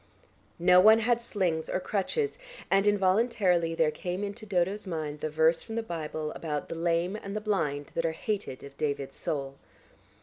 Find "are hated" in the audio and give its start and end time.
8.03-8.63